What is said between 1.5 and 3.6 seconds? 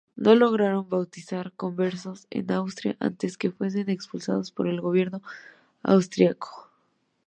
conversos en Austria, antes que